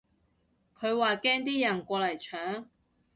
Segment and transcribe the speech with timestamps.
[0.79, 2.65] 佢話驚啲人過嚟搶